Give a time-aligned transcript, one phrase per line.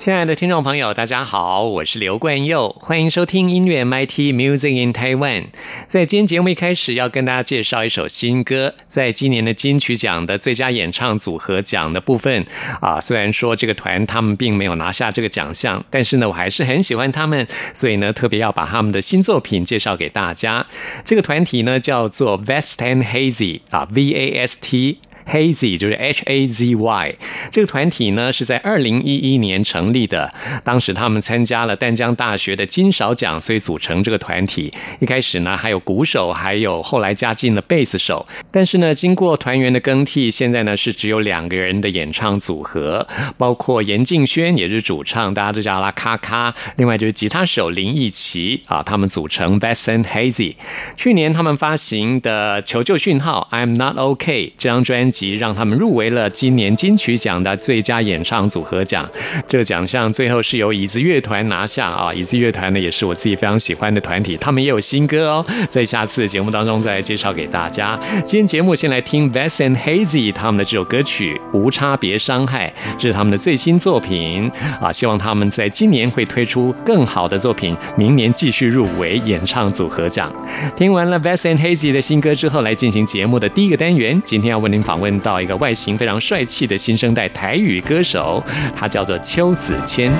[0.00, 5.48] 亲爱的听众朋友，大家好，我是刘冠佑，欢迎收听音乐 MIT Music in Taiwan。
[5.88, 12.46] 在今天节目一开始，要跟大家介绍一首新歌，在今年的金曲奖的最佳演唱组合奖的部分
[12.80, 20.66] 啊，虽然说这个团他们并没有拿下这个奖项，但是呢，我还是很喜欢他们，所以呢，特别要把他们的新作品介绍给大家。
[21.04, 24.96] 这个团体呢，叫做 Vast and Hazy 啊，V A S T。
[25.30, 27.14] Hazy 就是 H A Z Y
[27.52, 30.30] 这个团体呢是在二零一一年成立的，
[30.64, 34.72] 当时他们参加了淡江大学的金勺奖，所以组成这个团体。
[34.98, 38.26] 一开始呢还有鼓手，还有后来加进了贝斯手。
[38.50, 43.06] 但是呢经过团员的更替，现在呢是只有两个人的演唱组合，
[43.38, 46.52] 包括严敬轩也是主唱，大家都叫他咔咔。
[46.76, 50.54] 另外就是吉他手林奕奇啊，他们组成 v e s t and Hazy。
[50.96, 55.19] 去年他们发行的《求救讯号》I'm Not OK 这张专辑。
[55.20, 59.06] 及让他们入围了今年金曲奖的最佳演唱组合奖，
[59.46, 62.14] 这个奖项最后是由椅子乐团拿下啊！
[62.14, 68.00] 椅子乐团呢也是我自己非常喜欢的团体，他们也有新歌哦，在下次节目当中再介绍给大家。
[68.24, 74.50] 今天节目先来听 Vess and Hazy 他们的这首歌曲《无差别伤害》，这是他们的最新作品
[74.80, 74.90] 啊！
[74.90, 80.32] 希望他们在今年会推出更好的作品，明年继续入围演唱组合奖。
[80.74, 85.09] 听完了 v e s and Hazy 的新歌之后，来进行节目的第一个单元，今天要为您访问。
[85.20, 88.42] 到一个外形非常帅气的新生代台语歌手，
[88.76, 90.12] 他叫做邱子谦。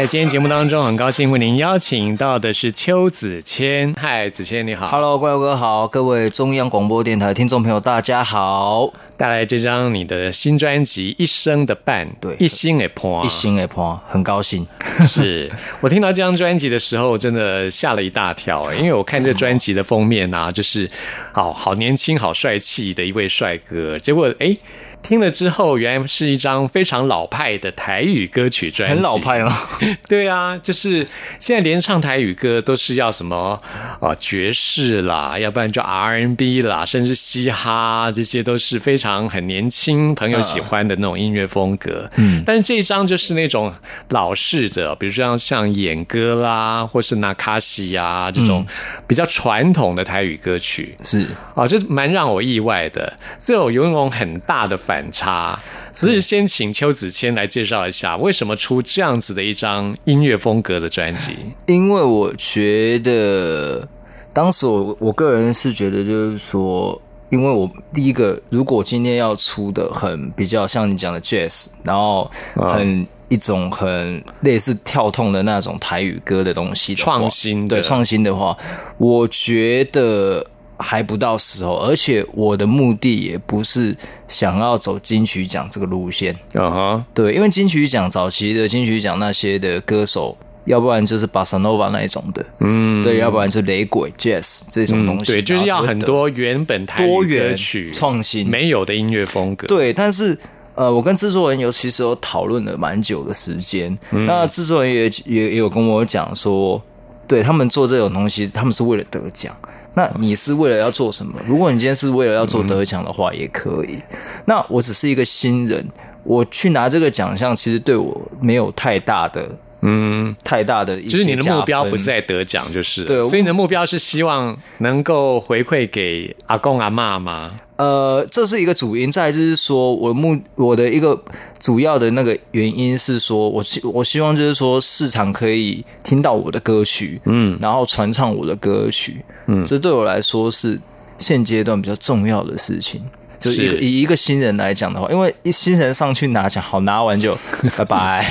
[0.00, 3.94] 在今天节目当中，很高兴为您邀请到的是邱子谦。
[3.98, 4.88] 嗨，子谦你好。
[4.88, 8.90] Hello，怪哥好，各位中央广播电台听众朋友，大家好。
[9.18, 14.66] 带来这张你的新专辑《一生的伴》，对一心的破，一心的破，很高兴。
[15.06, 15.52] 是
[15.82, 20.88] 我听到这张专辑的时候，真的吓了一大跳哎，因为我看这专辑的封面啊，就是
[21.32, 24.54] 好好年轻、好帅气的一位帅哥，结果哎，
[25.02, 29.68] 听了之后，原来是一张非常老派的台语歌曲专辑，很老派吗？
[30.08, 31.06] 对啊，就是
[31.38, 33.60] 现在连唱台语歌都是要什么
[34.00, 42.08] 啊爵士啦，要不然就 R&B 啦，甚至嘻哈，这些都是非常很年轻朋友喜欢的那种音乐风格。
[42.18, 43.72] 嗯，但是这一张就是那种
[44.10, 48.64] 老式的，比如说像像演歌啦，或是纳卡西呀这种
[49.06, 50.94] 比较传统的台语歌曲。
[51.04, 55.56] 是啊，这蛮让我意外的，这有有一种很大的反差。
[55.92, 61.36] 所以先请邱子谦来介绍一下，为什么出这样子的一张音乐风格的专辑？
[61.66, 63.86] 因为我觉得，
[64.32, 73.06] 当时我我个人是觉得，就是说，因为我第一个，如果今天要出的很比较像你讲的 jazz，然后很。
[73.30, 78.58] 一种很类似跳痛的那种台语歌的东西的，创新的对创新的话，
[78.98, 80.44] 我觉得
[80.80, 83.96] 还不到时候，而且我的目的也不是
[84.26, 86.34] 想要走金曲奖这个路线。
[86.54, 100.36] 嗯哼，对，因为金曲奖早期的金曲奖那些的歌手，要不然就是巴萨诺瓦那一种的，嗯，对，要不然就雷鬼、jazz 这种东西，对，就是要很多原本台多元歌曲创新没有的音乐风格。，对，但是。
[100.76, 106.80] 呃，我跟制作人有其实有讨论了蛮久的时间，嗯那制作人也也也有跟我讲说，
[107.26, 109.54] 对他们做这种东西，他们是为了得奖。
[109.94, 111.38] 那你是为了要做什么？
[111.46, 113.98] 如果你今天是为了要做得奖的话，也可以。
[114.44, 115.86] 那我只是一个新人，
[116.22, 119.50] 我去拿这个奖项，其实对我没有太大的
[119.82, 127.52] 嗯，太大的一些就是你的目标不在得奖，就是对所以你的目标是希望能够回馈给阿公阿妈吗？
[127.76, 131.18] 呃，这是一个主因，再就是说我目我的一个
[131.58, 140.78] 主要的那个原因是说，我希我希望就是说市场可以听到我的歌曲，嗯，然后传唱我的歌曲，嗯，这对我来说是
[141.16, 143.00] 现阶段比较重要的事情。
[143.40, 147.34] 就是以一个新人来讲的话，因为一新人上去拿奖，好拿完就
[147.78, 148.26] 拜拜，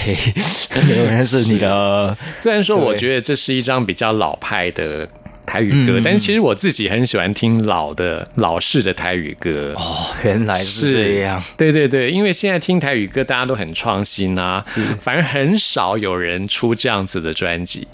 [0.88, 2.15] 没有人认识你的。
[2.38, 5.09] 虽然说我觉得这是一张比较老派的
[5.45, 9.74] 台语歌，嗯但是其实我自己很喜欢听老的老式的台语歌。
[9.77, 11.41] 哦，原来是这样。
[11.57, 14.63] 对对对，因为现在听台语歌，大家都很创新啊，
[15.00, 17.88] 反而很少有人出这样子的专辑，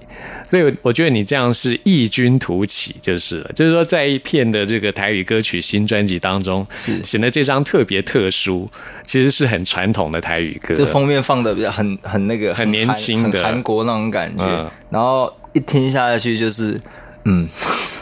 [0.44, 3.51] 所以我觉得你这样是异军突起就是了。
[3.53, 8.69] 就是说，在一片的这个台语歌曲新专辑当中，是显得这张特别特殊，
[9.03, 10.74] 其实是很传统的台语歌。
[10.74, 16.80] 这封面放的比较很很那个很年韩轻的很韩国那种感觉，嗯然后一听下去就是，
[17.25, 17.50] 嗯，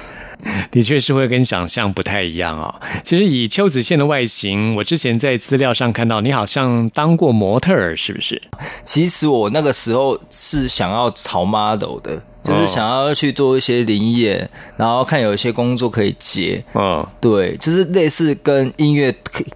[0.72, 2.74] 的确是会跟想象不太一样哦。
[3.04, 8.42] 其实以邱子宪的外形，我之前在资料上看到你好像当过模特儿，是不是？
[8.84, 16.62] 其实我那个时候是想要炒 model 的，就是想要去做一些灵演，然后看有一些工作可以接。
[16.74, 19.14] 嗯，对，就是类似跟音乐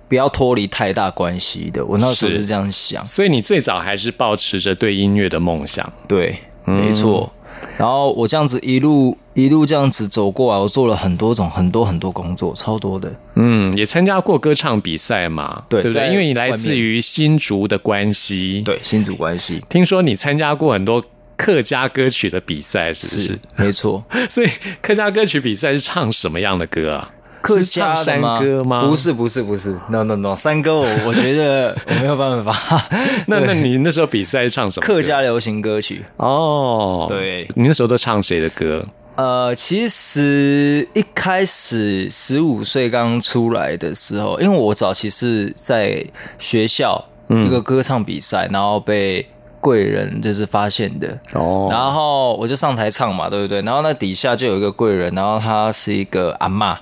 [0.08, 1.84] 不要脱离太大关系的。
[1.86, 5.92] 我那时候是是这样想，所以你最早还是保持着对音乐的梦想。
[6.08, 7.30] 对，没错。
[7.78, 13.14] 然后我这样子一路一路这样子走过来，我做了很多种很多很多工作，超多的。
[13.36, 16.10] 嗯，也参加过歌唱比赛嘛，对不对？
[16.10, 21.04] 因为你来自于新竹的关系，，对，新竹关系听说你参加过很多
[21.36, 23.22] 客家歌曲的比赛，是不是？
[23.28, 24.04] 是没错。
[24.28, 24.50] 所以
[24.82, 27.12] 客家歌曲比赛是唱什么样的歌啊？
[27.42, 28.22] 客家山？
[28.40, 28.86] 歌吗？
[28.86, 32.54] 不，是，不是，不是，no no no，山歌我我觉得我没有办法。
[33.28, 34.86] 那那你那时候比赛唱什么？
[34.86, 38.82] 客家流行歌曲，哦，对你那时候都唱谁的歌？
[39.16, 46.06] 呃，其实一开始十五岁刚出来的时候，因为我早期是在
[46.38, 49.26] 学校一个歌唱比赛，然后被
[49.60, 53.60] 贵人就是发现的，哦然后我就上台唱嘛，对不对？
[53.64, 56.78] 然后那底下就有一个贵人，然后他是一个阿嬷，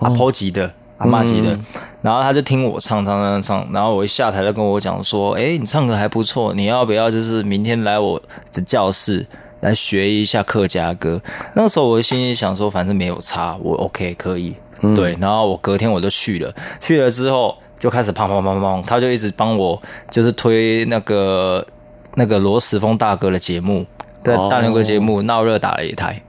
[0.00, 1.58] 阿婆级的，阿妈级的。
[2.02, 8.20] 然后他就听我唱唱唱唱，然后我一下台就跟我讲说：“哎，你唱歌还不错，你要不要就是明天来我
[8.52, 9.26] 的教室
[9.60, 11.20] 来学一下客家歌？”
[11.54, 14.54] 那时候我心里想说，反正没有差，我 OK 可以。
[14.96, 19.78] 对，然后我隔天我就去了，去了之后就开始砰砰砰砰，他就一直帮我
[20.10, 21.62] 就是推那个
[22.14, 23.84] 那个罗时峰大哥的节目，
[24.24, 26.22] 对，哦大牛哥节目闹热打擂台。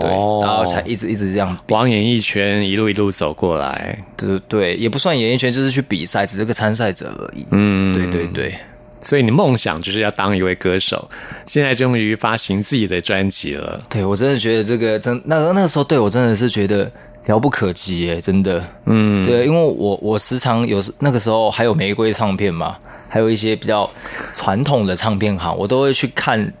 [0.00, 7.46] 对，然后才一直一直这样，往演艺圈一路一路走过来，对对，也不算演艺圈，就是去比赛，只是个参赛者而已。
[7.52, 8.54] 嗯，对对对，
[9.00, 11.08] 所以你梦想就是要当一位歌手，
[11.46, 13.78] 现在终于发行自己的专辑了。
[13.88, 16.90] 对我真的觉得这个真那个那个时候对我真的是觉得
[17.26, 18.62] 遥不可及耶，真的。
[18.86, 22.76] 嗯，对，因为我我时常有时那个时候还有玫瑰唱片嘛，
[23.08, 23.88] 还有一些比较
[24.34, 26.52] 传统的唱片行，我都会去看，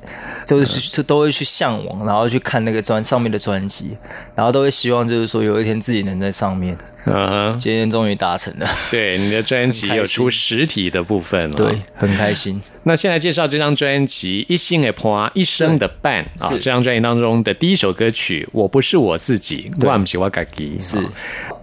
[0.46, 3.96] 就是去都会去向往，然后去看那个专上面的专辑，
[4.34, 6.76] 然后都会希望就是说有一天自己能在上面。
[7.10, 11.56] 嗯哼，今天终于达成了，对，你的专辑有出实体的部分了。
[11.56, 12.60] 对，很开心。
[12.82, 19.88] 那现在介绍这张专辑《一心的破一生的伴》啊，这张专辑当中的第一首歌曲《我不是我自己》，对。
[19.88, 20.98] 我不是我自己，是。
[20.98, 21.04] 啊。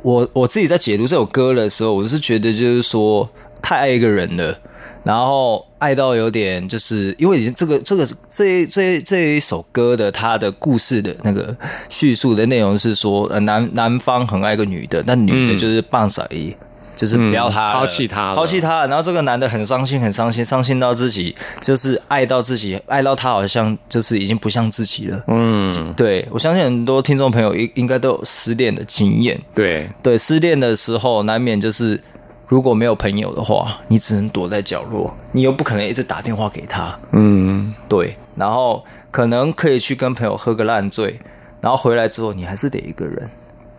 [0.02, 3.30] 我我自己在解读这首歌的时候，我是觉得就是说
[3.62, 4.58] 太爱一个人了，
[5.06, 11.56] 然后爱到有点就是因为已经这个这个这一这一这一首歌的它的故事的那个
[11.88, 16.54] 叙述的内容是说，呃男男方很爱一个女的，但女的就是棒傻一。
[16.98, 18.88] 就是不要他抛弃他了抛弃他。
[18.88, 25.22] 然后这个男的很伤心，很伤心，伤心到自己就是爱到自己，爱到他好像就是已经不像自己了。
[25.28, 29.38] 嗯，对我相信很多听众朋友应应该都有失恋的经验。
[29.54, 32.02] 对，对，失恋的时候难免就是，
[32.48, 36.98] 如果没有朋友的话，你只能躲在角落，你又不可能一直打电话给他。
[37.12, 41.20] 嗯，对，然后可能可以去跟朋友喝个烂醉，
[41.60, 43.30] 然后回来之后你还是得一个人。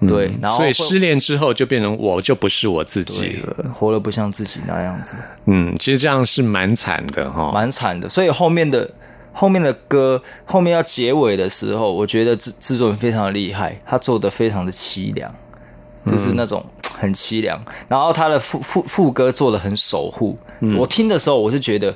[0.06, 3.72] 对，然后嗯所以失恋之后就变成我就不是我自己了。
[3.72, 5.14] 活得不像自己那样子，
[5.46, 7.50] 嗯，其实这样是蛮惨的哈。
[7.50, 8.06] 蛮惨的。
[8.06, 8.90] 所以后面的
[9.32, 15.34] 后面的歌，后面要结尾的时候，我觉得制制作人非常的厉害，他做的非常的凄凉，
[16.04, 16.62] 就是那种
[16.96, 17.60] 很凄凉。
[17.88, 20.36] 然后他的副副副歌做的很守护，
[20.78, 21.94] 我听的时候我是觉得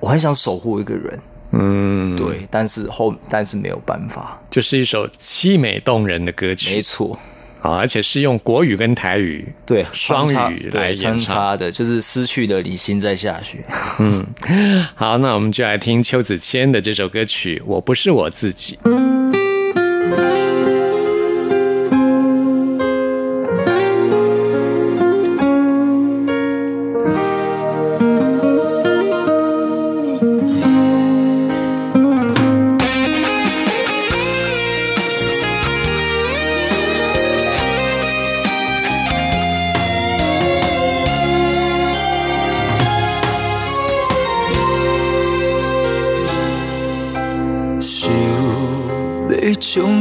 [0.00, 1.20] 我很想守护一个人，
[1.52, 7.18] 嗯，对，但是后但是没有办法，就是一首凄美动人的歌曲没曲错，
[7.62, 11.20] 啊，而且是用国语跟台语对，双语来穿演。
[11.20, 13.64] 插的，就是失去的理性在下雪。
[13.98, 14.26] 嗯
[14.94, 18.78] 好，那我们就来听邱子谦的这首歌曲《我不是我自己》。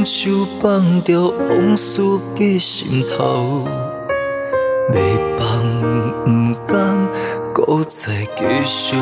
[0.05, 0.29] 手
[0.61, 1.99] 放着往事
[2.35, 3.65] 记心头，
[4.93, 4.99] 要
[5.35, 5.63] 放
[6.23, 6.95] 不甘，
[7.51, 9.01] 搁再继续摇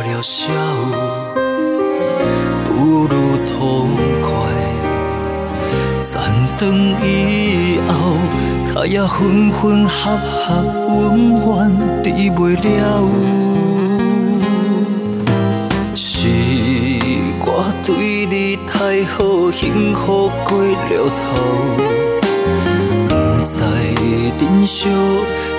[0.00, 0.52] 了笑，
[2.66, 3.88] 不如痛
[4.20, 4.28] 快。
[6.02, 6.22] 残
[6.58, 6.68] 长
[7.02, 7.94] 以后，
[8.74, 13.55] 脚也分分合合，永远治袂了。
[17.86, 21.22] 对你太好，幸福过了头，
[23.08, 23.14] 不
[23.46, 23.62] 知
[24.40, 24.88] 忍受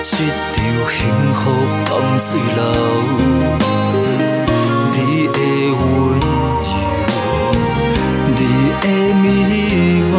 [0.02, 0.10] 这
[0.52, 0.54] 场
[0.92, 0.98] 幸
[1.32, 1.40] 福
[1.86, 2.60] 放水流。
[4.92, 4.96] 你
[5.28, 5.38] 的
[5.72, 5.80] 温
[6.20, 6.70] 柔，
[8.36, 8.38] 你
[8.82, 8.84] 的
[9.22, 9.24] 美
[10.12, 10.14] 貌，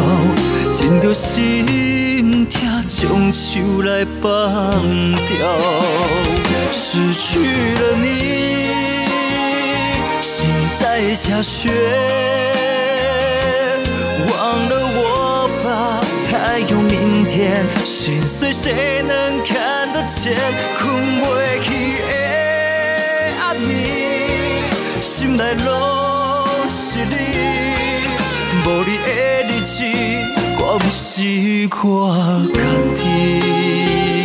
[0.76, 4.28] 震着心痛，将手来放
[5.28, 5.38] 掉。
[6.72, 8.79] 失去了你。
[11.00, 11.70] 在下雪，
[14.28, 20.36] 忘了我吧，还有明天，心碎谁能看得见？
[20.78, 22.12] 困袂去的
[23.40, 27.16] 暗暝，心内拢是你，
[28.66, 29.08] 无你的
[29.48, 29.82] 日子，
[30.60, 32.60] 我不是我家
[32.94, 34.19] 己。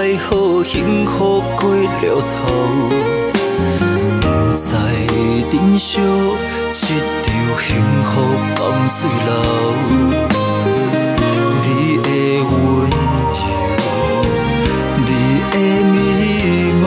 [0.00, 2.30] 太好，幸福过了头，
[4.20, 4.26] 不
[4.56, 4.68] 知
[5.50, 5.98] 忍受
[6.72, 6.86] 这
[7.20, 7.26] 场
[7.58, 7.66] 幸
[8.04, 8.08] 福
[8.54, 8.58] 放
[8.92, 9.30] 水流。
[11.64, 12.08] 你的
[12.44, 12.48] 温
[13.34, 13.42] 柔，
[15.04, 15.10] 你
[15.50, 15.54] 的
[15.90, 15.98] 美
[16.74, 16.86] 貌，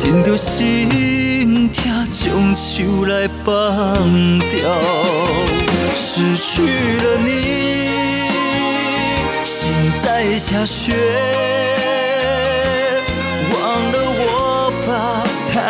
[0.00, 3.52] 震着心痛，将手来放
[4.48, 4.56] 掉。
[5.94, 7.28] 失去了你。
[9.44, 9.68] 心
[10.00, 10.94] 在下雪，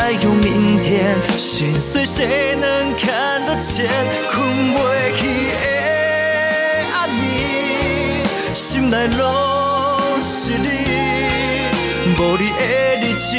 [0.04, 3.86] 还有明天，心碎谁能看得见？
[4.32, 4.78] 困不
[5.14, 5.54] 去的
[6.92, 10.66] 暗暝，心内拢是你，
[12.18, 13.36] 无你的日子，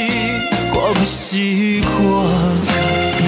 [0.72, 1.36] 我不是
[2.00, 2.00] 我
[2.64, 2.72] 家
[3.10, 3.20] 己。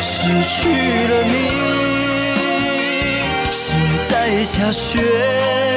[0.00, 0.08] 失
[0.48, 0.56] 去
[1.06, 1.36] 了你，
[3.50, 3.76] 心
[4.06, 5.67] 在下雪。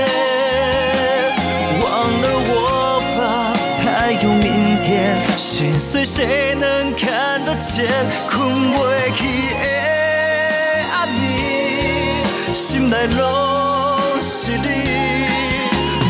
[5.38, 7.86] 心碎谁能看得见？
[8.30, 9.20] 困袂去
[9.62, 9.66] 的
[10.92, 13.20] 暗暝，心内拢
[14.22, 14.66] 是你，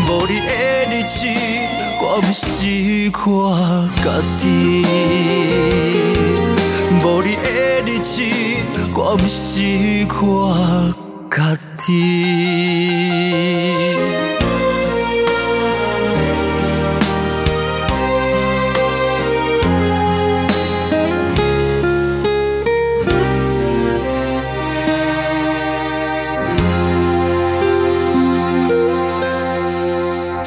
[0.07, 0.51] 无你的
[0.91, 1.25] 日子，
[1.99, 3.29] 我不是我
[4.03, 4.05] 家
[4.37, 4.43] 己。
[7.03, 7.47] 无你的
[7.85, 8.21] 日子，
[8.93, 10.93] 我不是我
[11.29, 11.89] 家己。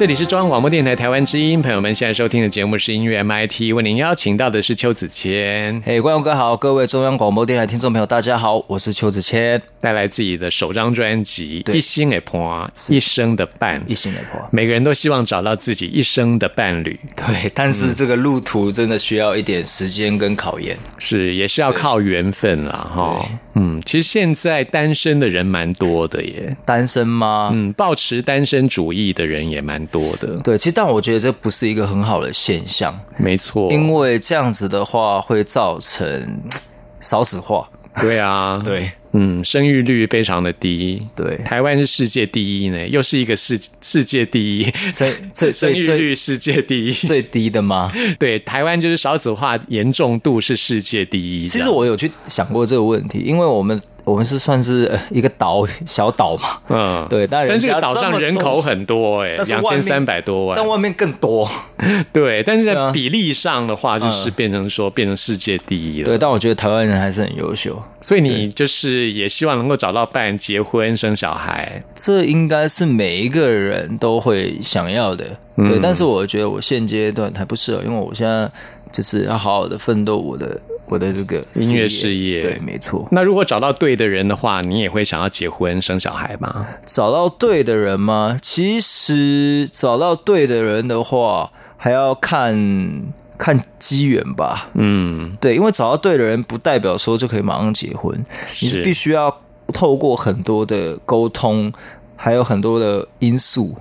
[0.04, 14.46] 这里是中央广播电台台湾之音，朋友们现在收听的节目是音乐 MIT，为您邀请到的是邱子谦，嘿，观众哥好，各位中央广播电台听众朋友，大家好，我是邱子谦，带来自己的首张专辑《一心的伴》，一生的伴，一心的婆。
[14.52, 20.76] 每个人都希望找到自己一生的伴侣，对，但是这个路途真的需要一点时间跟考验。
[20.98, 23.26] 是也是要靠缘分啦，哈。
[23.54, 27.48] 嗯，其实现在单身的人蛮多的耶，单身吗？
[27.54, 36.42] 嗯，抱持单身主义的人也蛮多的，对，其实但我觉得这不是一个很好的现象，没错，因为这样子的话会造成
[36.98, 37.68] 少子化。
[38.00, 38.90] 对啊， 对。
[39.16, 47.92] 嗯，生育率非常的低，对，台湾是世界第一呢，又是一个世世界第一，最最 生育率世界第一，最低的吗？
[48.18, 51.46] 对，台湾就是少子化严重度是世界第一。
[51.46, 61.48] 其实我有去想过这个问题，因为我们我们是算是呃一个岛小岛嘛，嗯，对，但这个岛上人口，很多哎，两千三百多万，但外面更多。
[62.12, 66.08] 对，但是在比例上的话，就是嗯变成说变成世界第一了。
[66.08, 71.82] 对，但我觉得台湾人还是很优秀，所以你就是也希望能够找到伴、结婚、生小孩。
[71.94, 75.24] 这应该是每一个人都会想要的。
[75.56, 78.50] 嗯对，但是我觉得我现阶段还不适合，因为我现在
[78.92, 83.06] 就是要好好的奋斗我的我的这个音乐事业对，没错。
[83.10, 86.66] 那如果找到对的人的话，你也会想要结婚、生小孩吗？
[86.84, 88.38] 找到对的人吗？
[88.42, 93.02] 其实找到对的人的话，还要看
[93.38, 94.68] 看机缘吧。
[94.74, 98.14] 嗯，对，因为找到对的人，不代表说就可以马上结婚，
[98.62, 99.40] 你是必须要
[99.72, 101.72] 透过很多的沟通，
[102.14, 103.74] 还有很多的因素。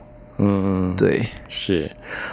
[0.45, 1.89] 嗯，对，是。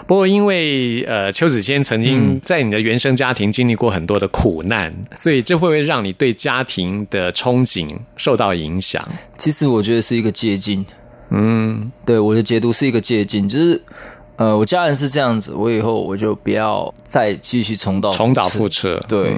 [0.07, 9.07] 不过因为呃，邱子谦曾嗯经在你的原生家庭经历过很多的苦难，所以这会不会让你对家庭的憧憬受到影响？
[9.39, 10.85] 其实我觉得是一个借鉴。
[11.31, 13.81] 嗯，对我的解读是一个借鉴，就是
[14.37, 18.99] 呃，我家人是这样子，我以后我就不要再继续重蹈重蹈覆覆辙。
[19.07, 19.37] 对，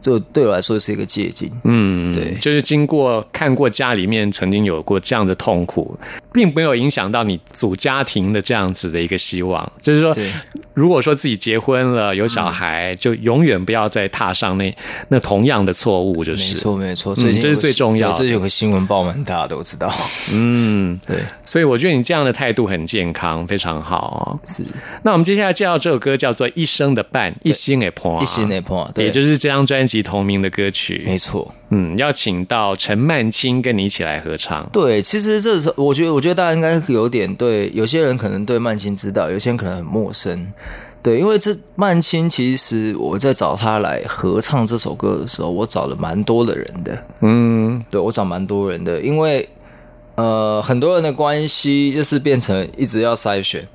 [0.00, 1.50] 这对我来说是一个借鉴。
[1.64, 2.34] 嗯，对。
[2.34, 5.98] 就是经过看过家里面曾经有过这样的痛苦，
[6.32, 9.72] 并没有影响到你组家庭的这样子的一个希望。
[9.80, 10.16] 就是说，
[10.74, 14.76] 如果说自己结婚了有小孩，就永远不要再踏上那
[15.08, 16.46] 那同样的错误，就是。
[16.46, 18.14] 没错，没错，嗯这是最重要的。
[18.14, 19.92] 对最近有个新闻报蛮大的，我知道。
[20.32, 23.96] 嗯， 对，所以我觉得你这样的态度很健康，非常好。
[24.20, 24.40] 哦。
[24.46, 24.62] 是。
[25.02, 31.02] 那我们接下来介绍这首歌叫做《一生的伴》，一心的伴，一心的朋友，对，也就是这张专辑同名的歌曲。
[31.06, 31.54] 没错。
[31.70, 34.68] 嗯，要请到陈曼青跟你一起来合唱。
[34.72, 40.52] 对，其实这时候我觉得，我觉得大家应该有点对，有些人可能对曼青知道，有些人可能很陌生。
[41.02, 47.04] 对，因为这曼青其实我在找他来合唱这首歌的时候，我找了蛮多的人的。
[47.20, 49.48] 嗯，对我找蛮多人的，因为
[50.16, 53.66] 呃很多人的关系就是变成一直要筛选。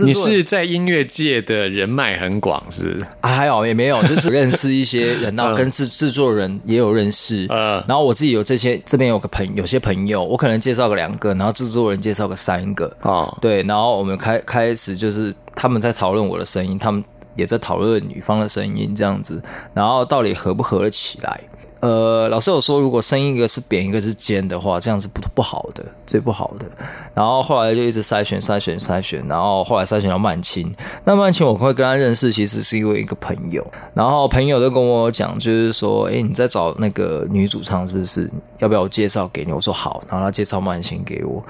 [0.00, 3.06] 你是在音乐界的人脉很广，是不是？
[3.20, 7.46] 啊还好也没有，就是认识一些人，然后 跟制制作人也有认识。
[7.48, 17.02] 呃，然后我自己有这些，这边有个朋有些朋友，我可能介绍个两个，然后制作人介绍个三个，哦，对，然后我们开开始就是他们在讨论我的声音，他们
[17.34, 19.42] 也在讨论女方的声音这样子，
[19.74, 21.40] 然后到底合不合得起来？
[21.80, 26.66] 呃，老师有说，如果生一个是扁，一个是尖的话，这样是不不好的，最不好的。
[27.14, 30.74] 然后后来就一直筛选、筛选、筛选，然后后来筛选到曼青。
[31.04, 33.64] 那曼青我会跟他认识，其实是因为一个朋友，
[33.94, 38.28] 然后朋友就跟我讲，就是说，哎，你在找那个女主唱是不是？
[38.58, 39.52] 要不要我介绍给你？
[39.52, 41.40] 我说好，然后他介绍曼青给我。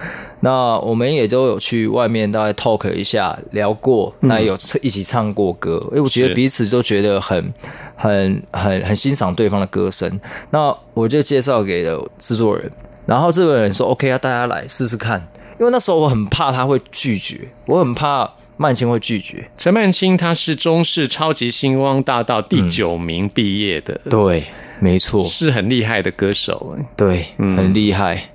[0.41, 5.83] 那我们也都有去外面大概 talk 一下，聊过，那有一起唱过歌。
[5.95, 7.51] 哎，我觉得彼此都觉得很、
[7.99, 10.09] 很、很、很欣赏对方的歌声。
[10.51, 12.71] 那我就介绍给了制作人，
[13.05, 15.29] 然后制作人说 OK 啊，大家来试试看。
[15.59, 19.51] 因为那时候我很怕他会拒绝，我很怕曼青会拒绝。
[19.57, 24.45] 陈曼青他是中视超级星光大道第九名毕业的，对，
[24.79, 26.73] 没错，是很厉害的歌手。
[26.79, 28.31] 哎对，很厉害。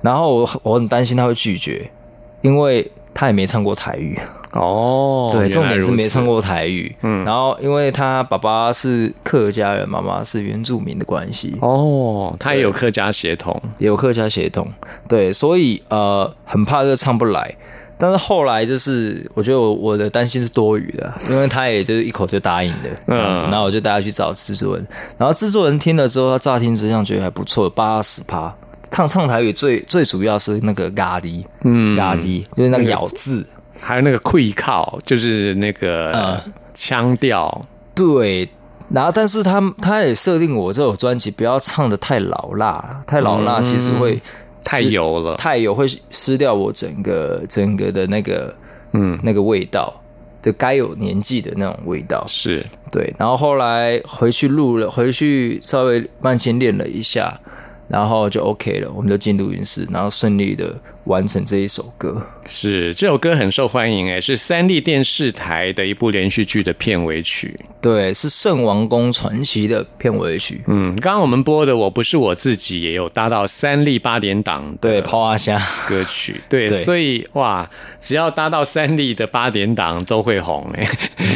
[0.00, 1.90] 然后我我很担心他会拒绝，
[2.40, 4.18] 因为他也没唱过台语。
[4.54, 6.94] 哦，对，重点是没唱过台语。
[7.02, 13.60] 嗯，然后因为他爸爸是客家人，妈妈是原住民的关系，哦，他也有客家血统。
[13.78, 14.66] 也有客家血统，
[15.08, 17.54] 对，所以呃很怕这个唱不来。
[17.96, 24.86] 但是后来就是，我觉得我我的担心是多余的，因为他也就是一口就答应的这样子，嗯然后我就带他去找制作人，
[25.16, 28.52] 然后制作人听了之后，他乍听之下觉得还不错，八十趴。
[28.90, 33.46] 唱唱台语最最主要是那个咖喱，嗯，咖喱就是那个咬字，
[33.84, 37.66] 还有那个溃靠，就是那个嗯腔调。
[37.94, 38.48] 对，
[38.88, 44.20] 然后但是他他也设定我这首专辑不要唱的太老辣了，太老辣其实会
[44.64, 48.52] 太油了，太油会失掉我整个整个的那个
[48.92, 49.92] 嗯，那个味道，
[50.42, 52.24] 就该有年纪的那种味道。
[52.26, 57.38] 是对，然后后来回去录了，回去稍微慢琴练了一下，
[57.86, 62.20] 然后就 OK 了，我们就进录音室，然后顺利的完成这一首歌。
[62.46, 67.54] 是，这首歌很受欢迎，哎，是三立电视台的一部连续剧的片尾曲。
[67.80, 70.62] 对，是《圣王宫传奇》的片尾曲。
[70.66, 75.60] 嗯，刚刚我们播的《我不是我自己》也有搭到三立八点档对，的抛阿虾。
[75.88, 77.68] 歌曲，对，对所以哇，
[78.00, 80.86] 只要搭到三立的八点档都会红哎。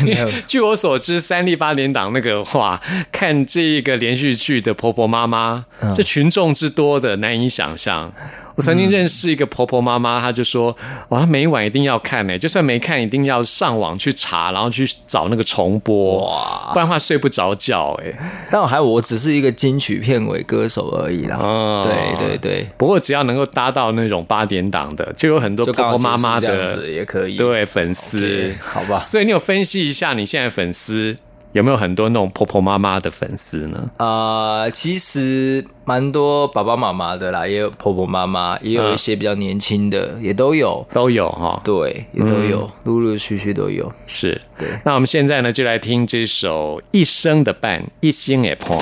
[0.06, 2.80] 有据我所知，三立八点档那个哇，
[3.12, 8.12] 看这一个连续剧的婆婆妈妈，嗯这群众之多的难以想象。
[8.58, 10.76] 我曾经认识一个婆婆妈妈，她就说
[11.10, 16.72] ：“哇，她每一晚一定要看呢、就算没看，一定要上网去查，然后去找那个重播，哇。
[16.72, 18.12] 不然的话睡不着觉哎、
[18.50, 21.36] 但我还我只是一个金曲片尾歌手而已啦。
[21.36, 27.36] 哦对对对，不过只要能够搭到那种八点档的，就有很多婆婆妈妈的子也可以。
[27.36, 28.52] 对粉丝。
[28.60, 29.00] 好吧。
[29.04, 31.14] 所以你有分析一下你现在粉丝
[31.52, 33.90] 有没有很多那种婆婆妈妈的粉丝呢？
[33.98, 40.86] 呃，其实蛮多爸爸妈妈的啦，也有婆婆妈妈，也有一些比较年轻的，也都有。
[40.92, 43.90] 都有哈，对，也都有，陆陆续续都有。
[44.06, 44.40] 是。
[44.58, 48.76] 对那我们现在呢，就来听这首《一生的伴》，一心也破。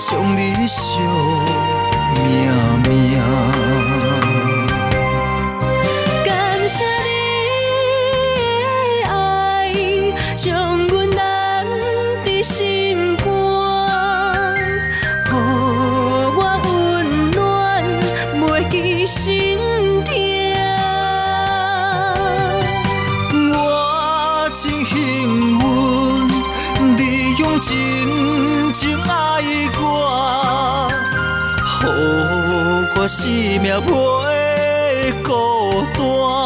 [0.00, 0.98] 将你惜
[2.16, 4.09] 命命。
[33.12, 33.28] 生
[33.60, 36.39] 命袂孤单。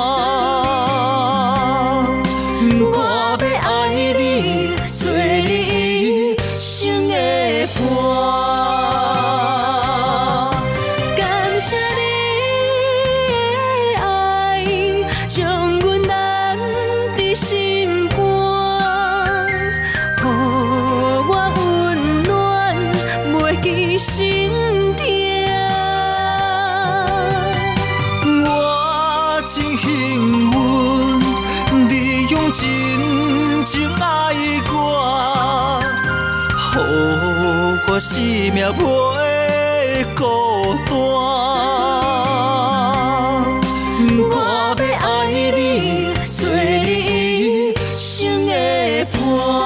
[49.37, 49.64] 的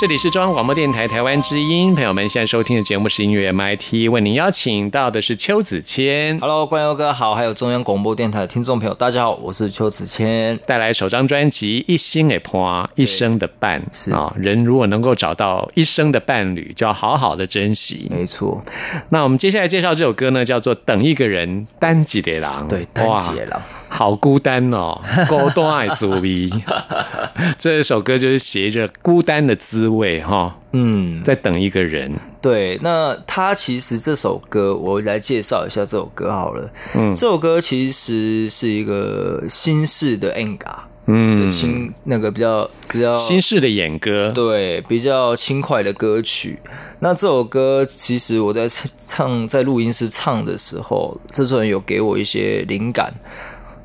[0.00, 10.58] 这里是中央广播电台台湾之音，朋友们现在收听的节目是音乐 MIT，为您邀请到的是邱子谦，Hello，关佑哥好，还有中央广播电台的听众朋友，大家好，我是邱子谦。
[10.66, 12.52] 带来首张专辑《一心的伴》，
[12.94, 18.08] 一生的伴是啊、人如果能够找到一生的伴侣，就要好好的珍惜。
[18.10, 18.64] 没错，
[19.10, 23.60] 那我们接下来介绍这首歌呢，叫做《等一个人单几的狼》，对，单哇节郎，
[23.90, 26.48] 好孤单哦，孤单爱滋味。
[27.58, 29.89] 这首歌就是写着孤单的滋味
[30.20, 32.10] 哈，嗯，在等一个人。
[32.40, 36.70] 对，那他其实这首歌，我来介绍一下这首歌好了。
[36.96, 46.58] 嗯，这首歌其实是一个新式的 Enga 的嗯，轻，那个比较比较新式的演歌，对比较轻快的歌曲。
[47.00, 53.12] 那这首歌其实我在唱在录音室唱的时候，制作人有给我一些灵感。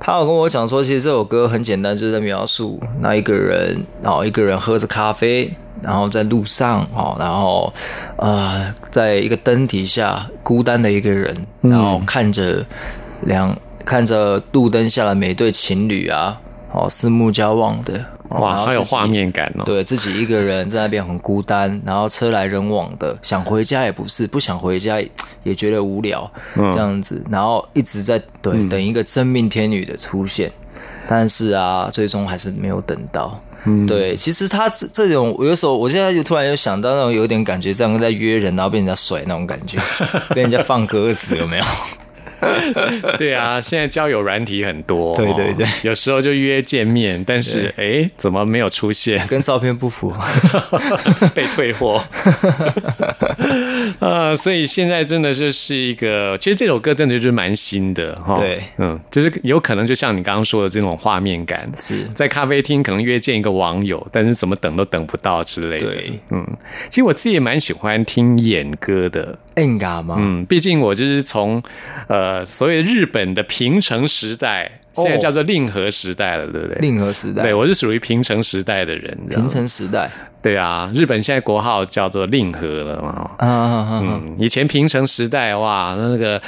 [0.06, 7.74] 他有跟我讲说，其实这首歌很简单，就是在描述那一个人，然后一个人喝着咖啡，然后在路上哦，然后
[8.18, 12.64] 呃，在一个灯底下孤单的一个人，然后看着
[13.22, 16.40] 两看着路灯下的每对情侣啊，
[16.72, 19.64] 哦，四目交望的，哇，后自己好有画面感哦。
[19.66, 25.12] 对自己一个人在那边很孤单，然后车来人往的，想回家也不是，不想回家也
[25.44, 30.52] 也觉得无聊，这样子，然后一直在对、等一个真命天女的出现，
[31.08, 33.40] 但是啊，最终还是没有等到。
[33.88, 39.80] 对，其实他这这种，我有时候我现在就突然又想到那种有点感觉，这样在约人，然后被人家甩那种感觉，
[40.36, 41.64] 被人家放鸽子，有没有？
[43.18, 49.20] 对啊，现在交友软体很多，对对对哦有时候就约见面，但是哎，怎么没有出现？
[49.28, 50.14] 跟照片不符。
[51.34, 52.04] 被退货。
[54.00, 58.36] 呃， 所以现在真的就是一个，其实这首歌真的就是蛮新的哈。
[58.36, 65.86] 对嗯，就是有可能就像你刚刚说的这种画面感，是在咖啡厅可能约见一个网友，但是怎么等都等不到之类的。
[65.92, 66.46] 对，嗯，
[66.90, 69.38] 其实我自己也蛮喜欢听演歌的。
[69.58, 71.64] 嗯，毕竟我就是从
[72.08, 76.78] 呃所谓日本的平成时代，现在叫做令和时代了，对不对？
[76.80, 79.16] 令和时代，对，我是属于平成时代的人。
[79.30, 80.12] 平成时代。
[80.46, 83.32] 对啊，日本现在国号叫做令和了嘛。
[83.40, 83.76] 啊啊啊！
[83.96, 86.40] 啊嗯，以前平成时代哇，那个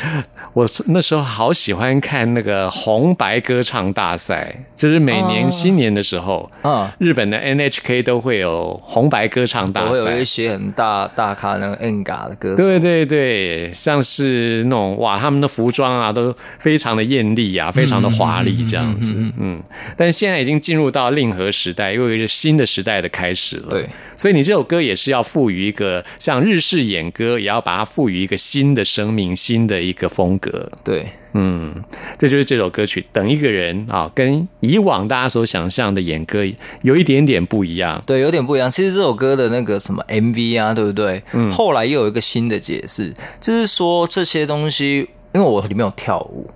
[0.54, 10.28] 我那时候好喜欢看那个红白歌唱大赛，就是每年新年的时候，啊日本的 NHK 都会有红白歌唱大赛有一。
[10.28, 19.64] 些很大大咖那个 Enga 的歌手，对对对，像是那种哇，他们的服装啊都非常的艳丽啊，非常的华丽这样子，嗯，
[19.96, 23.70] 但是现在已经进入到令和时代，又有一个新的时代的开始了。
[23.70, 30.70] 对所以你这首歌也是要赋予一个像日式演歌，也要把它赋予一个新的生命、新的一个风格。
[30.84, 31.84] 对，嗯，
[32.18, 36.44] 这就是这首歌曲《等一个人》啊，跟以往大家所想象的演歌
[36.82, 38.04] 有一点点不一样。
[38.06, 38.72] 对，有点不一样。
[38.72, 41.22] 其实这首歌的那个什么 MV 啊，对不对？
[41.34, 41.52] 嗯。
[41.52, 46.50] 后来又有一个新的解释，就是说这些东西，因为我里面有跳舞，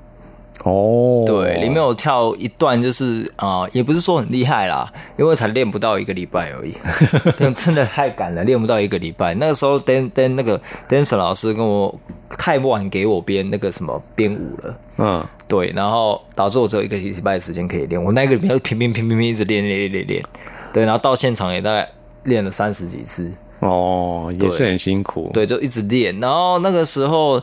[0.64, 6.74] 哦，对，里面有跳一段，就是啊、也不是说很厉害啦，因为才练不到一个礼拜而已，
[7.56, 9.34] 真的太赶了，练不到一个礼拜。
[9.34, 12.00] 那个时候，Dan Dan 那个 dancer 老师跟我
[12.38, 14.78] 太晚给我编那个什么编舞了。
[14.98, 20.24] 嗯，对，然后导致我只有一个礼拜的时间可以练，我那个里面就拼拼拼拼拼一直练练练练练，
[20.72, 21.90] 对，然后到现场也大概
[22.26, 26.20] 练了三十几次，哦，也是很辛苦。，对，就一直练。
[26.20, 27.42] 然后那个时候，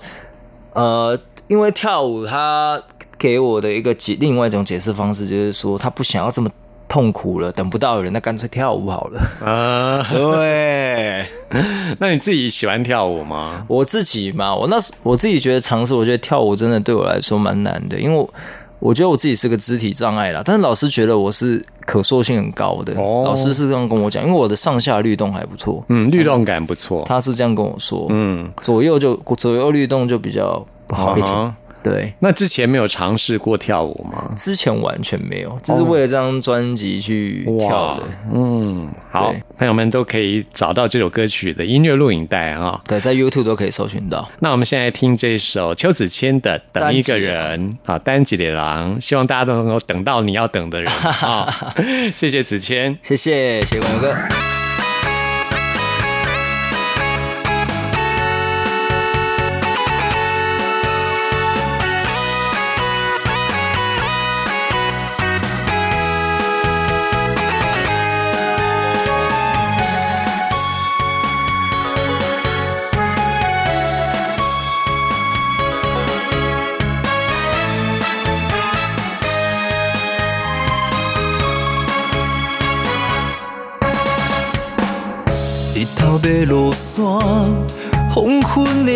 [0.75, 2.81] 呃，因为跳舞，他
[3.19, 6.49] 给我的一个解另外一种解释方式就是说，他不想要这么
[6.89, 9.21] 痛苦了，等不到人，那干脆跳舞好了。
[9.45, 11.27] 啊， 对，
[11.99, 13.65] 那你自己喜欢跳舞吗？
[13.69, 18.33] 我自己嘛，我那时我自己觉得尝试，我觉得跳舞真的对我来说蛮难的，因为我
[18.79, 23.25] 我觉得我自己是个肢体障碍啦，但是老师觉得我是可塑性很高的，哦。
[23.27, 27.05] 老师是这样跟我讲，因为我的上下律动还不错，嗯，律动感不错。
[27.07, 32.13] 他是这样跟我说，嗯，左右就左右律动就比较不好一点，啊对。
[32.21, 34.33] 那之前没有尝试过跳舞吗？
[34.37, 38.03] 之前完全没有，就是为了这张专辑去跳的。
[38.33, 42.81] 嗯，好，朋友们都可以找到这首歌曲的音乐录影带啊。
[42.87, 44.29] 对，在 YouTube 都可以搜寻到。
[44.41, 51.75] 那我们现在听这首邱子谦的《等一个人》啊，单吉里郎，希望大家都能够等到你要等的人啊！
[52.17, 52.99] 谢谢子谦。
[53.03, 54.48] 谢谢，谢谢文哥。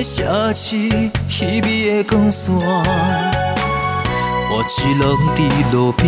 [0.02, 0.76] 城市，
[1.28, 2.52] 稀微的光线。
[4.50, 5.02] 我一人
[5.36, 5.38] 伫
[5.72, 6.04] 路边，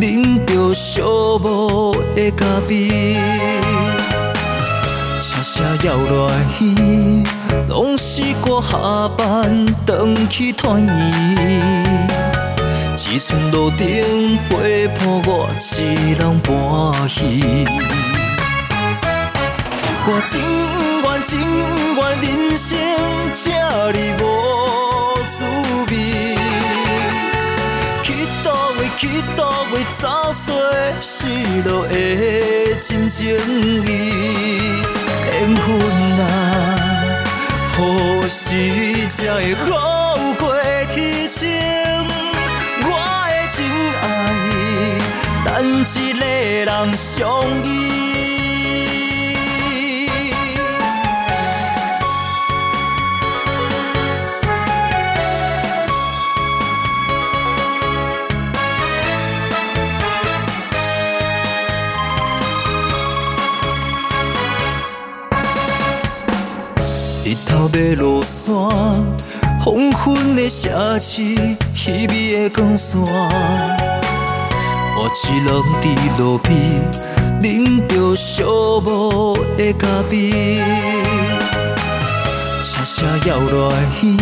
[0.00, 1.00] 啉着寂
[1.40, 3.16] 寞的咖啡。
[5.22, 5.86] 车声摇
[6.26, 6.60] 来去，
[7.68, 10.92] 拢是我下班转去团圆。
[12.98, 17.64] 一寸路顶陪伴我一人搬戏。
[20.08, 20.85] 我情愿
[21.26, 22.78] 情愿人生
[23.34, 23.50] 这
[23.90, 24.24] 哩无
[25.28, 25.44] 滋
[25.90, 25.92] 味，
[28.00, 28.12] 去
[28.44, 30.54] 倒位去倒位找找
[31.00, 31.26] 失
[31.64, 33.34] 落的真情
[33.84, 33.88] 意，
[35.24, 35.66] 缘分
[36.20, 36.24] 啊，
[37.76, 38.38] 何时
[39.08, 40.54] 才会好过
[40.94, 41.50] 天晴？
[42.84, 42.88] 我
[43.28, 43.66] 的真
[44.00, 44.04] 爱，
[45.44, 48.15] 等一个人相依。
[67.76, 68.54] 要落山，
[69.62, 71.22] 黄昏的城市，
[71.74, 72.98] 稀微的光线。
[74.98, 75.48] 我一人
[75.82, 75.84] 伫
[76.16, 76.50] 路边，
[77.42, 78.42] 啉着寂
[78.80, 80.58] 寞的咖啡。
[82.64, 84.16] 车声摇来去，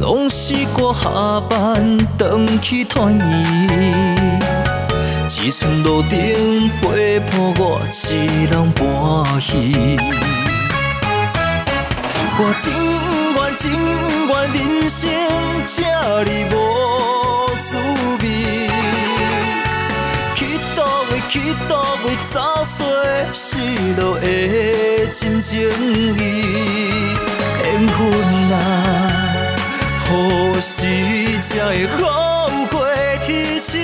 [0.00, 4.40] 拢是我下班转去团圆。
[5.28, 9.54] 一寸路顶陪伴我一人搬戏。
[12.38, 12.70] 我情
[13.34, 13.72] 愿情
[14.28, 15.08] 愿人生
[15.64, 15.80] 这
[16.24, 16.54] 哩无
[17.62, 17.78] 滋
[18.20, 18.68] 味，
[20.34, 20.44] 去
[20.76, 20.78] 倒
[21.10, 22.84] 位去倒位找找
[23.32, 23.58] 失
[23.96, 25.58] 落的真情
[26.18, 26.20] 意，
[27.64, 27.98] 缘分
[28.52, 28.54] 啊，
[30.04, 30.76] 何时
[31.40, 32.86] 才会好过
[33.24, 33.80] 天晴？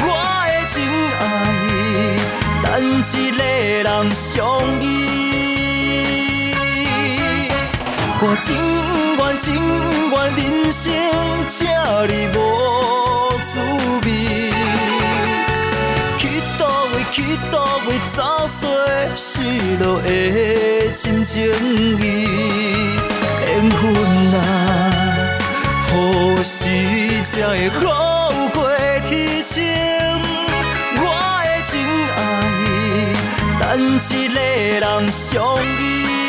[0.00, 0.06] 我
[0.48, 0.82] 的真
[1.20, 1.22] 爱，
[2.64, 2.66] 等
[2.98, 3.40] 一个
[3.84, 4.42] 人相
[4.80, 5.21] 依。
[8.32, 8.56] 我情
[9.18, 9.52] 愿情
[10.10, 10.90] 愿人生
[11.50, 11.66] 这
[12.06, 12.38] 哩无
[13.42, 13.60] 滋
[14.06, 14.08] 味，
[16.16, 18.70] 去倒位去倒位走做
[19.14, 19.42] 失
[19.78, 20.08] 落的
[20.94, 21.42] 真情
[22.00, 22.00] 意，
[23.44, 23.82] 缘分
[24.32, 24.40] 啊，
[25.90, 26.70] 何时
[27.24, 28.66] 才会好过
[29.02, 29.62] 天晴？
[30.96, 31.04] 我
[31.44, 31.70] 的真
[32.16, 32.18] 爱，
[33.60, 33.60] 等
[34.00, 34.40] 一个
[34.80, 36.21] 人相依。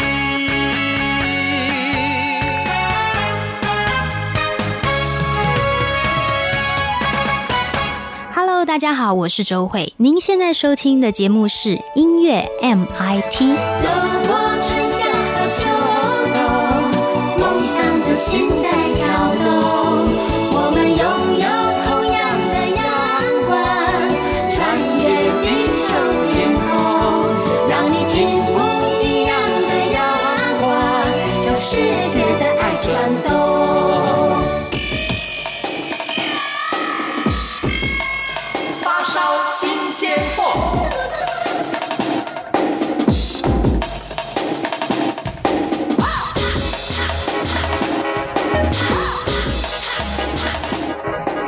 [8.66, 9.94] 大家好，我是周慧。
[9.98, 13.56] 您现在收听的节目是音乐 MIT。
[13.82, 13.90] 走
[14.26, 15.68] 过春夏和秋
[16.34, 18.50] 冬，梦想的心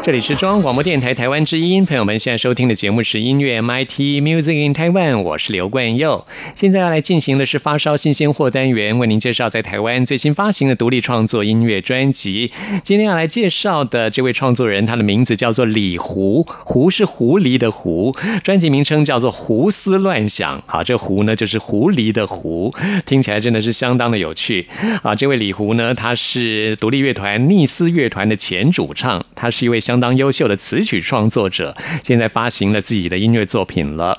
[0.05, 6.23] 这里是中央广播电台台湾之音，朋友们现在收听的节目是音乐 MIT Music in Taiwan，我是刘冠佑。
[6.53, 12.51] 现在要来进行的是发烧新鲜货单元，为您介绍在台湾最新发行的独立创作音乐专辑。
[12.83, 20.59] 今天要来介绍的这位创作人，他的名字叫做李胡，胡是狐狸的狐，专辑名称叫做《胡思乱想》。
[20.67, 22.71] 好，这胡呢就是狐狸的狐，
[23.07, 24.67] 听起来真的是相当的有趣
[25.01, 25.15] 啊。
[25.15, 31.73] 这位李胡呢，他是独立乐团逆思乐团的前主唱，他是一位相相当优秀的词曲创作者，
[32.03, 34.17] 现在发行了自己的音乐作品了。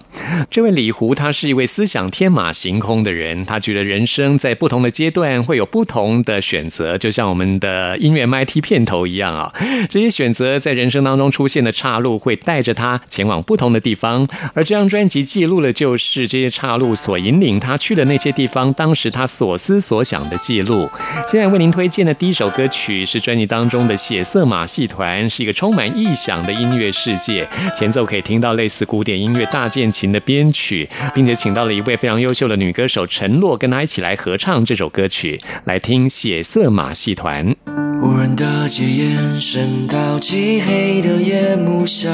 [0.51, 9.53] 这位李胡，他是一位思想天马行空的人，他觉得人生在不同的阶段会有不同的选择，就像我们的音乐 MIT 片头一样啊。
[9.91, 20.89] 这些选择在人生当中出现的岔路，会带着他前往不同的地方，而这张专辑记录了就是这些岔路所引领他去的那些地方，当时他所思所想的记录。
[21.27, 27.45] 现在为您推荐的第一首歌曲是专辑当中的《血色马戏团》，是一个充满异想的音乐世界，
[27.77, 37.53] 前奏可以听到类似古典音乐大键琴的编曲，并且请到了一位非常优秀的女歌手陈洛跟她一起来合唱这首歌曲，来听《血色马戏团》。
[38.01, 42.13] 无人的街延伸到漆黑的夜幕下，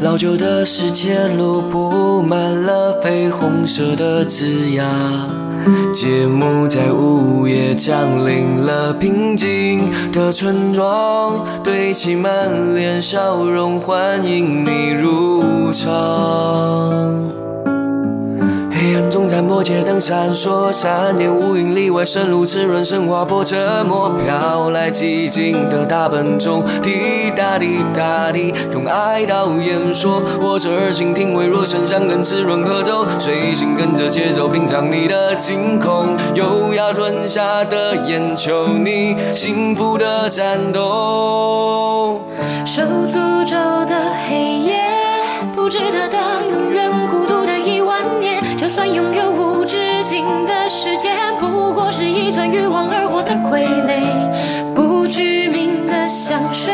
[0.00, 4.86] 老旧的石阶路铺满了绯红色的枝桠。
[5.92, 17.49] 节目在午夜降临了平静的村庄，堆起满脸笑容，欢迎你入场。
[18.80, 30.22] 黑暗中残破街灯闪烁，闪电无影里外渗入滋润生划破折磨，飘来寂静的大本钟，滴答滴答滴，用爱到演说。
[30.40, 42.22] 我这儿倾听微弱声响跟滋润合奏，随心跟着节奏品尝你的惊恐，优雅吞下的眼球，你幸福的颤抖。
[42.64, 44.80] 受诅咒的黑夜，
[45.54, 46.16] 不值得的，
[48.70, 54.72] 算拥有无止境的时间，不过是一串欲望而活的傀儡。
[54.72, 56.72] 不知名的香水，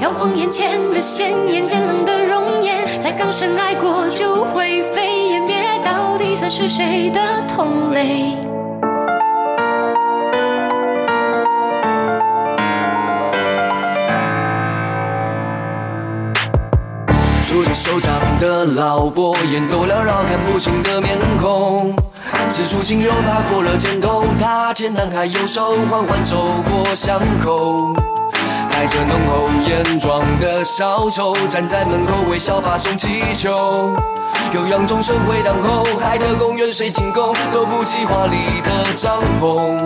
[0.00, 5.54] 摇晃眼前的鲜艳，渐冷的容颜，在刚深爱过就灰飞烟灭，
[5.84, 8.36] 到底算是谁的同类？
[18.74, 21.94] 老伯，烟斗缭绕，看不清的面孔。
[22.52, 26.36] 蜘蛛精又爬过了肩头，他艰难开右手，缓缓走
[26.68, 27.94] 过巷口。
[28.72, 33.94] 带着浓厚眼妆的小丑，站在门口微笑发送气球。
[34.52, 39.78] 有两种社会当后，海的公园水晶宫，都不及华丽的帐篷。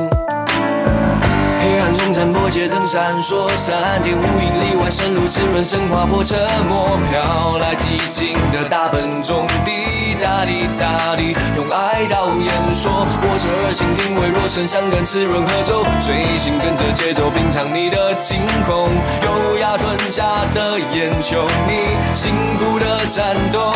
[1.60, 6.34] 黑暗中残街灯闪烁，闪电五英里外渗入滋润生划破折
[6.66, 13.06] 磨，飘来寂静的大本钟，滴答滴答滴，用爱到演说。
[13.20, 18.88] 我这儿倾听微弱声响跟滋润合奏，随心跟着节奏品尝你的惊恐，
[19.22, 20.24] 优雅吞下
[20.54, 23.72] 的眼球，你幸福的颤动。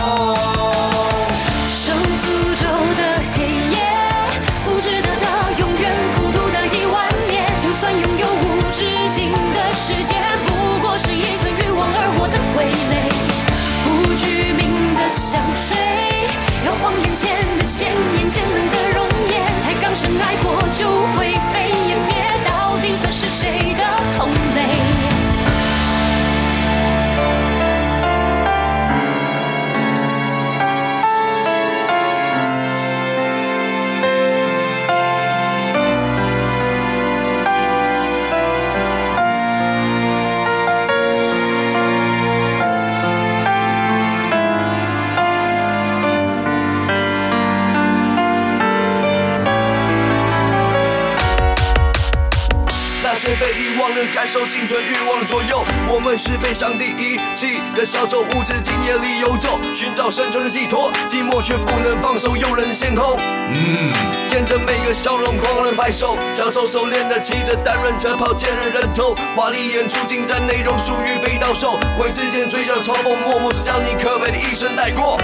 [54.52, 55.64] 青春欲望的左右。
[55.88, 63.16] 我们是被上帝遗弃的小丑，无止境夜里游走，寻找生存的寄托，寂寞却不能放手，诱人的先后。
[63.18, 63.90] 嗯，
[64.30, 75.16] 沿着每个笑容狂人拍手，小丑熟练的骑着单轮车跑，见人人头，华丽演出精湛内容属于飞到手，鬼之间追着嘲讽，默默是将你可悲的一生带过。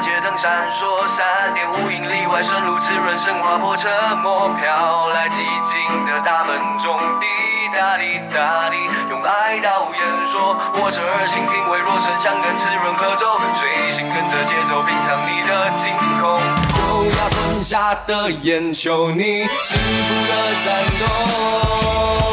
[0.00, 5.36] 街灯闪烁，闪电无影里外深入滋润，神划破沉默，飘来寂
[5.70, 7.26] 静的大门中，滴
[7.74, 8.76] 答滴答滴，
[9.10, 15.50] 用爱导演说，我这儿心听微弱声响跟滋润合奏，随心跟着节奏品尝你的
[15.82, 15.90] 惊
[16.20, 16.40] 恐。
[16.78, 20.32] 优雅吞下的眼球，你幸福的
[20.62, 20.66] 颤
[22.22, 22.27] 动。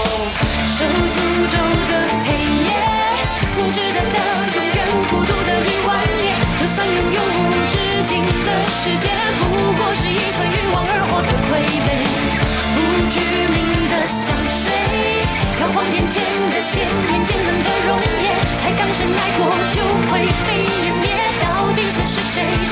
[22.36, 22.65] 底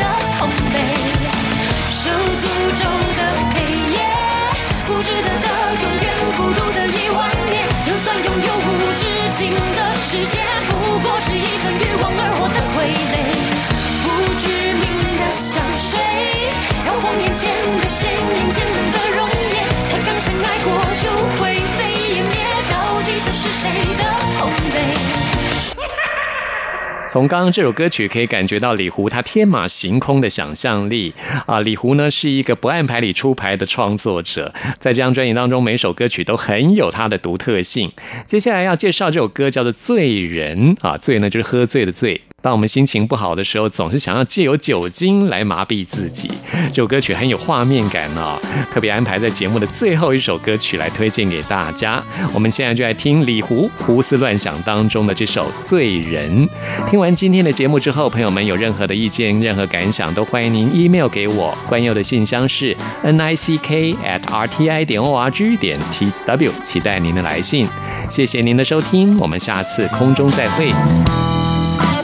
[27.14, 31.14] 从刚刚这首歌曲可以感觉到李胡他天马行空的想象力
[31.46, 31.60] 啊！
[31.60, 37.92] 李胡呢是一个不按牌理出牌的创作者，在这张专辑当中，每首歌曲都很有它的独特性。
[38.26, 42.20] 接下来要介绍这首歌叫做《醉人》啊，醉呢就是喝醉的醉。
[42.44, 46.30] 当我们心情不好的时候，总是想要借由酒精来麻痹自己。
[46.74, 48.38] 这首歌曲很有画面感哦，
[48.70, 52.04] 特别安排在节目的最后一首歌曲来推荐给大家。
[52.34, 56.46] 我们现在就来听李胡胡思乱想当中的这首《醉人》。
[56.90, 61.58] 听完今天的节目之后，朋友们有任何的意见、任何感想，都欢迎您 email 给我。
[61.70, 67.70] 关佑的信箱是 n i c k at r t i 点 o r g 点 t w，期待您的来信。
[68.10, 70.74] 谢谢您的收听，我们下次空中再会。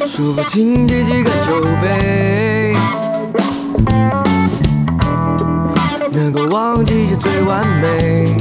[0.10, 2.74] 数不清第几个酒杯，
[6.12, 8.36] 能够忘记就最完美。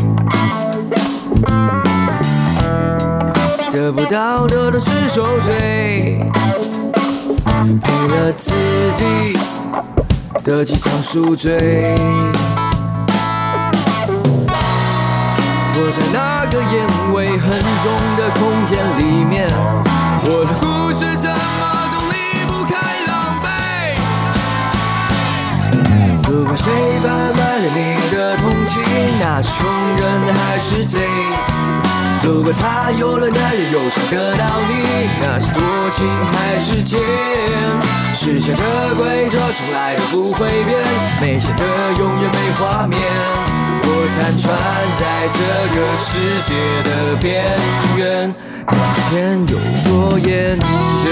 [3.71, 6.19] 得不到的都是受罪，
[7.83, 8.51] 赔了自
[8.97, 9.39] 己
[10.45, 11.95] 的几场宿醉。
[15.77, 19.47] 我在那个烟味很重的空间里面，
[20.25, 20.55] 我的
[26.59, 27.81] 谁贩卖了你
[28.15, 28.83] 的同情，
[29.21, 30.99] 那是穷人还是贼？
[32.23, 36.99] 如果他有了男人又想得到你，那是多情还是贱？
[38.13, 40.77] 世界的规则从来都不会变，
[41.21, 41.63] 没钱的
[41.97, 43.01] 永远没画面。
[43.85, 44.45] 我残喘
[44.99, 45.39] 在这
[45.75, 46.09] 个世
[46.43, 46.49] 界
[46.83, 46.91] 的
[47.23, 47.27] 边
[47.97, 48.35] 缘，
[48.73, 48.79] 明
[49.09, 49.55] 天有
[49.89, 51.07] 多厌倦？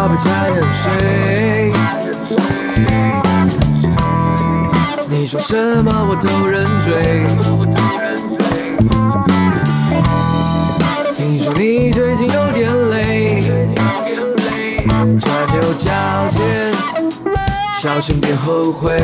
[0.00, 1.72] 多少杯才能睡？
[5.08, 7.26] 你说什么我都认罪。
[11.14, 13.42] 听说你最近有点累，
[15.20, 15.92] 钻牛角
[16.30, 16.40] 尖，
[17.82, 18.96] 小心别后悔。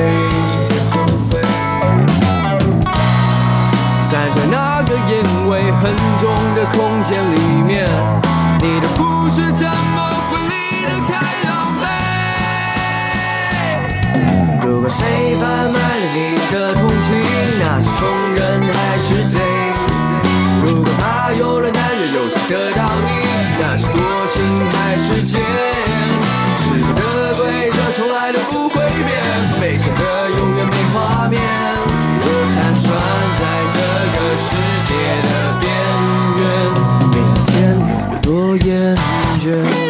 [4.10, 7.86] 站在那个烟味很重的空间里面，
[8.62, 10.05] 你的故事怎么
[14.88, 16.18] 谁贩卖了你
[16.52, 17.08] 的同情，
[17.58, 19.38] 那是穷人还是贼？
[20.62, 23.10] 如果他有了男人又想得到你，
[23.60, 23.98] 那是多
[24.32, 24.34] 情
[24.72, 25.40] 还是贱？
[26.60, 28.74] 世上的规则从来都不会
[29.04, 29.10] 变，
[29.60, 31.40] 没钱的永远没画面。
[32.22, 32.24] 我
[32.54, 32.84] 残喘
[33.38, 33.42] 在
[33.74, 33.76] 这
[34.14, 34.46] 个世
[34.88, 34.90] 界
[35.26, 35.28] 的
[35.60, 35.64] 边
[36.38, 36.44] 缘，
[37.12, 37.14] 明
[37.46, 37.54] 天
[38.12, 38.66] 有多厌
[39.40, 39.85] 倦？